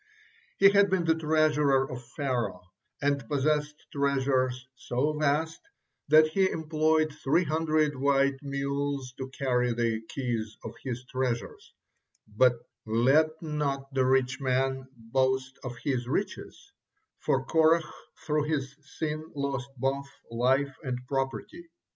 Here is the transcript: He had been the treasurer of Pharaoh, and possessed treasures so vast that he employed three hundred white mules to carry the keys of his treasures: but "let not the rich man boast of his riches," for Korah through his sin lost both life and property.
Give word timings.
He 0.57 0.71
had 0.71 0.89
been 0.89 1.03
the 1.03 1.13
treasurer 1.13 1.87
of 1.91 2.03
Pharaoh, 2.15 2.63
and 3.03 3.29
possessed 3.29 3.85
treasures 3.93 4.67
so 4.75 5.13
vast 5.19 5.61
that 6.07 6.25
he 6.29 6.49
employed 6.49 7.13
three 7.13 7.43
hundred 7.43 7.95
white 7.95 8.39
mules 8.41 9.13
to 9.19 9.29
carry 9.29 9.73
the 9.73 10.01
keys 10.09 10.57
of 10.63 10.73
his 10.83 11.05
treasures: 11.05 11.71
but 12.27 12.67
"let 12.87 13.43
not 13.43 13.93
the 13.93 14.03
rich 14.03 14.39
man 14.41 14.87
boast 14.97 15.59
of 15.63 15.77
his 15.83 16.07
riches," 16.07 16.71
for 17.19 17.45
Korah 17.45 17.83
through 18.25 18.45
his 18.45 18.75
sin 18.97 19.31
lost 19.35 19.69
both 19.77 20.07
life 20.31 20.73
and 20.81 20.97
property. 21.05 21.69